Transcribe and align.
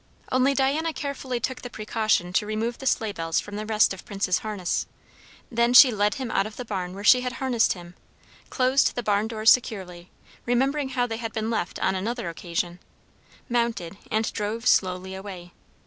Only 0.31 0.55
Diana 0.55 0.93
carefully 0.93 1.39
took 1.39 1.61
the 1.61 1.69
precaution 1.69 2.33
to 2.33 2.45
remove 2.47 2.79
the 2.79 2.87
sleigh 2.87 3.11
bells 3.11 3.39
from 3.39 3.55
the 3.55 3.67
rest 3.67 3.93
of 3.93 4.03
Prince's 4.03 4.39
harness; 4.39 4.87
then 5.51 5.75
she 5.75 5.91
led 5.91 6.15
him 6.15 6.31
out 6.31 6.47
of 6.47 6.55
the 6.55 6.65
barn 6.65 6.95
where 6.95 7.03
she 7.03 7.21
had 7.21 7.33
harnessed 7.33 7.73
him, 7.73 7.93
closed 8.49 8.95
the 8.95 9.03
barn 9.03 9.27
doors 9.27 9.51
securely, 9.51 10.09
remembering 10.43 10.89
how 10.89 11.05
they 11.05 11.17
had 11.17 11.33
been 11.33 11.51
left 11.51 11.77
on 11.81 11.93
another 11.93 12.29
occasion, 12.29 12.79
mounted, 13.47 13.95
and 14.09 14.33
drove 14.33 14.65
slowly 14.65 15.13
away. 15.13 15.53